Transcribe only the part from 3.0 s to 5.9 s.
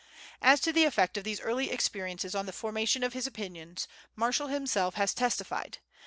of his opinions, Marshall himself has testified.